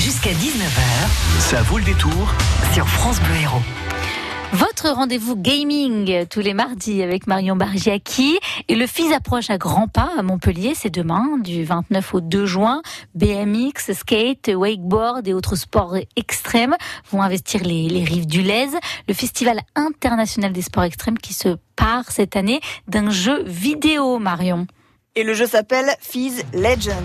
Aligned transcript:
Jusqu'à 0.00 0.30
19h, 0.30 1.38
Ça 1.38 1.60
vaut 1.62 1.76
le 1.76 1.84
détour. 1.84 2.34
sur 2.72 2.88
France 2.88 3.20
Bleu 3.20 3.34
Héros. 3.42 3.60
Votre 4.52 4.88
rendez-vous 4.88 5.36
gaming 5.36 6.26
tous 6.28 6.40
les 6.40 6.54
mardis 6.54 7.02
avec 7.02 7.26
Marion 7.26 7.56
Bargiaki 7.56 8.38
et 8.68 8.74
le 8.74 8.86
FIS 8.86 9.12
approche 9.12 9.50
à 9.50 9.58
grands 9.58 9.88
pas 9.88 10.10
à 10.18 10.22
Montpellier, 10.22 10.72
c'est 10.74 10.88
demain 10.88 11.36
du 11.38 11.64
29 11.64 12.14
au 12.14 12.20
2 12.22 12.46
juin. 12.46 12.80
BMX, 13.14 13.92
skate, 13.92 14.50
wakeboard 14.54 15.28
et 15.28 15.34
autres 15.34 15.56
sports 15.56 15.96
extrêmes 16.16 16.76
vont 17.10 17.20
investir 17.20 17.62
les, 17.62 17.88
les 17.90 18.04
rives 18.04 18.26
du 18.26 18.40
Lez. 18.40 18.68
Le 19.08 19.14
festival 19.14 19.60
international 19.74 20.52
des 20.52 20.62
sports 20.62 20.84
extrêmes 20.84 21.18
qui 21.18 21.34
se 21.34 21.56
part 21.76 22.10
cette 22.10 22.34
année 22.36 22.60
d'un 22.88 23.10
jeu 23.10 23.42
vidéo, 23.44 24.18
Marion. 24.18 24.66
Et 25.16 25.22
le 25.24 25.34
jeu 25.34 25.46
s'appelle 25.46 25.90
Fizz 26.00 26.44
Legends. 26.54 27.04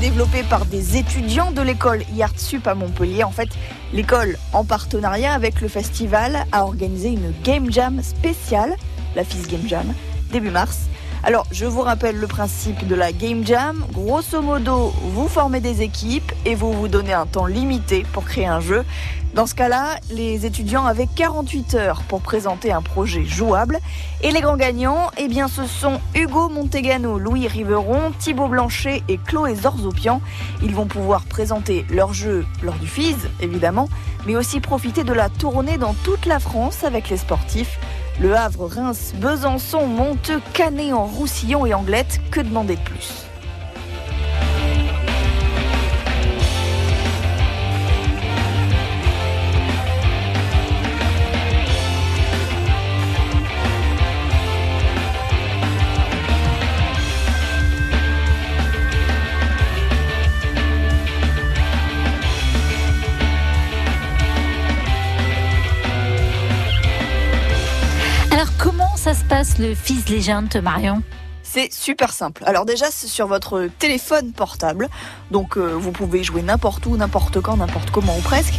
Développé 0.00 0.42
par 0.42 0.64
des 0.64 0.96
étudiants 0.96 1.50
de 1.52 1.60
l'école 1.60 2.02
Sup 2.36 2.66
à 2.66 2.74
Montpellier. 2.74 3.22
En 3.22 3.30
fait, 3.30 3.50
l'école, 3.92 4.38
en 4.54 4.64
partenariat 4.64 5.34
avec 5.34 5.60
le 5.60 5.68
festival, 5.68 6.46
a 6.52 6.64
organisé 6.64 7.10
une 7.10 7.34
Game 7.44 7.70
Jam 7.70 8.02
spéciale, 8.02 8.76
la 9.14 9.24
Fizz 9.24 9.48
Game 9.48 9.68
Jam, 9.68 9.92
début 10.32 10.50
mars. 10.50 10.88
Alors, 11.22 11.46
je 11.52 11.66
vous 11.66 11.82
rappelle 11.82 12.16
le 12.16 12.26
principe 12.26 12.86
de 12.86 12.94
la 12.94 13.12
Game 13.12 13.44
Jam. 13.44 13.84
Grosso 13.92 14.40
modo, 14.40 14.94
vous 15.12 15.28
formez 15.28 15.60
des 15.60 15.82
équipes 15.82 16.32
et 16.46 16.54
vous 16.54 16.72
vous 16.72 16.88
donnez 16.88 17.12
un 17.12 17.26
temps 17.26 17.44
limité 17.44 18.06
pour 18.14 18.24
créer 18.24 18.46
un 18.46 18.60
jeu. 18.60 18.86
Dans 19.34 19.46
ce 19.46 19.54
cas-là, 19.54 19.98
les 20.10 20.46
étudiants 20.46 20.86
avaient 20.86 21.06
48 21.06 21.74
heures 21.74 22.02
pour 22.08 22.22
présenter 22.22 22.72
un 22.72 22.80
projet 22.80 23.26
jouable. 23.26 23.78
Et 24.22 24.30
les 24.30 24.40
grands 24.40 24.56
gagnants, 24.56 25.10
eh 25.18 25.28
bien, 25.28 25.46
ce 25.46 25.66
sont 25.66 26.00
Hugo 26.14 26.48
Montegano, 26.48 27.18
Louis 27.18 27.46
Riveron, 27.46 28.12
Thibaut 28.18 28.48
Blanchet 28.48 29.02
et 29.08 29.18
Chloé 29.18 29.54
Zorzopian. 29.54 30.22
Ils 30.62 30.74
vont 30.74 30.86
pouvoir 30.86 31.24
présenter 31.24 31.84
leur 31.90 32.14
jeu 32.14 32.46
lors 32.62 32.76
du 32.76 32.88
FIS, 32.88 33.16
évidemment, 33.40 33.90
mais 34.26 34.36
aussi 34.36 34.58
profiter 34.58 35.04
de 35.04 35.12
la 35.12 35.28
tournée 35.28 35.76
dans 35.76 35.94
toute 36.02 36.24
la 36.24 36.38
France 36.38 36.82
avec 36.82 37.10
les 37.10 37.18
sportifs. 37.18 37.78
Le 38.20 38.36
Havre, 38.36 38.66
Reims, 38.66 39.14
Besançon, 39.16 39.86
Monteux, 39.86 40.42
Canet 40.52 40.92
en 40.92 41.06
Roussillon 41.06 41.64
et 41.64 41.72
Anglette, 41.72 42.20
que 42.30 42.40
demander 42.40 42.76
de 42.76 42.80
plus? 42.82 43.29
Ça 69.10 69.16
se 69.16 69.24
passe 69.24 69.58
le 69.58 69.74
FIS 69.74 70.04
Legend, 70.08 70.56
Marion 70.62 71.02
C'est 71.42 71.72
super 71.72 72.12
simple. 72.12 72.44
Alors 72.46 72.64
déjà, 72.64 72.86
c'est 72.92 73.08
sur 73.08 73.26
votre 73.26 73.68
téléphone 73.80 74.30
portable. 74.30 74.88
Donc 75.32 75.56
euh, 75.56 75.72
vous 75.72 75.90
pouvez 75.90 76.22
jouer 76.22 76.42
n'importe 76.42 76.86
où, 76.86 76.96
n'importe 76.96 77.40
quand, 77.40 77.56
n'importe 77.56 77.90
comment 77.90 78.16
ou 78.16 78.20
presque. 78.20 78.54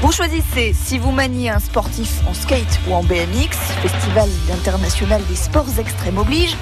Vous 0.00 0.10
choisissez 0.10 0.72
si 0.72 0.98
vous 0.98 1.12
maniez 1.12 1.48
un 1.48 1.60
sportif 1.60 2.26
en 2.28 2.34
skate 2.34 2.80
ou 2.88 2.94
en 2.94 3.04
BMX, 3.04 3.56
Festival 3.82 4.28
international 4.52 5.22
des 5.28 5.36
sports 5.36 5.78
extrêmes 5.78 6.18
oblige. 6.18 6.56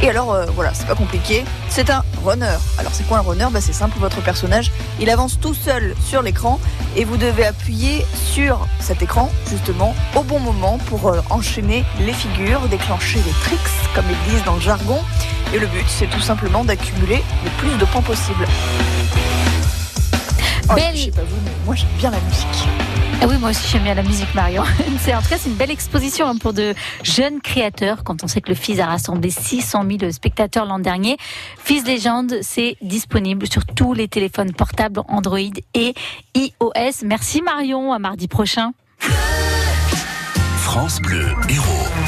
Et 0.00 0.08
alors 0.08 0.32
euh, 0.32 0.46
voilà, 0.54 0.72
c'est 0.72 0.86
pas 0.86 0.94
compliqué, 0.94 1.44
c'est 1.68 1.90
un 1.90 2.02
runner. 2.24 2.56
Alors 2.78 2.92
c'est 2.94 3.06
quoi 3.06 3.18
un 3.18 3.22
runner? 3.22 3.46
Bah, 3.50 3.60
C'est 3.60 3.72
simple, 3.72 3.98
votre 3.98 4.20
personnage, 4.22 4.70
il 5.00 5.10
avance 5.10 5.38
tout 5.40 5.54
seul 5.54 5.94
sur 6.04 6.22
l'écran 6.22 6.58
et 6.96 7.04
vous 7.04 7.16
devez 7.16 7.46
appuyer 7.46 8.04
sur 8.14 8.66
cet 8.80 9.02
écran 9.02 9.30
justement 9.48 9.94
au 10.16 10.22
bon 10.22 10.40
moment 10.40 10.78
pour 10.88 11.08
euh, 11.08 11.20
enchaîner 11.30 11.84
les 12.00 12.12
figures, 12.12 12.60
déclencher 12.68 13.18
les 13.24 13.32
tricks 13.44 13.58
comme 13.94 14.04
ils 14.10 14.32
disent 14.32 14.44
dans 14.44 14.54
le 14.54 14.60
jargon. 14.60 14.98
Et 15.54 15.58
le 15.58 15.66
but, 15.66 15.84
c'est 15.88 16.08
tout 16.10 16.20
simplement 16.20 16.64
d'accumuler 16.64 17.22
le 17.44 17.50
plus 17.58 17.76
de 17.78 17.84
points 17.86 18.02
possible. 18.02 18.46
Oh, 20.70 20.74
Belle- 20.74 20.94
Je 20.96 21.04
sais 21.04 21.10
pas 21.10 21.22
vous, 21.22 21.36
mais 21.44 21.50
moi 21.64 21.74
j'aime 21.74 21.88
bien 21.98 22.10
la 22.10 22.20
musique. 22.20 22.68
Oui, 23.26 23.36
moi 23.38 23.50
aussi 23.50 23.68
j'aime 23.70 23.82
bien 23.82 23.94
la 23.94 24.02
musique, 24.02 24.34
Marion. 24.34 24.62
C'est 25.00 25.14
en 25.14 25.20
tout 25.20 25.28
cas 25.28 25.38
c'est 25.38 25.48
une 25.48 25.56
belle 25.56 25.70
exposition 25.70 26.26
hein, 26.26 26.36
pour 26.36 26.52
de 26.52 26.74
jeunes 27.02 27.40
créateurs. 27.40 28.04
Quand 28.04 28.22
on 28.22 28.28
sait 28.28 28.40
que 28.40 28.48
le 28.48 28.54
FIS 28.54 28.80
a 28.80 28.86
rassemblé 28.86 29.30
600 29.30 29.84
000 30.00 30.12
spectateurs 30.12 30.64
l'an 30.64 30.78
dernier, 30.78 31.16
FIS 31.62 31.82
Legend, 31.82 32.38
c'est 32.42 32.76
disponible 32.80 33.46
sur 33.50 33.64
tous 33.66 33.92
les 33.92 34.08
téléphones 34.08 34.52
portables 34.52 35.02
Android 35.08 35.38
et 35.74 35.94
iOS. 36.34 37.04
Merci 37.04 37.42
Marion, 37.42 37.92
à 37.92 37.98
mardi 37.98 38.28
prochain. 38.28 38.72
France 40.56 41.00
Bleu 41.00 41.26
Héros. 41.48 42.07